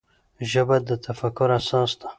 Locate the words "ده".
1.99-2.07